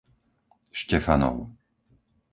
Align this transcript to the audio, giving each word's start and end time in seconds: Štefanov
Štefanov 0.79 1.37